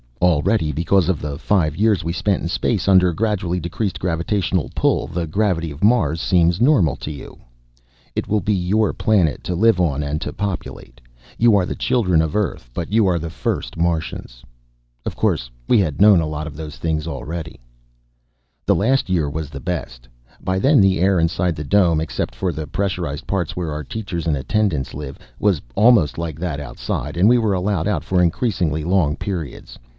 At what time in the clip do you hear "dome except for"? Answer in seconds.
21.63-22.51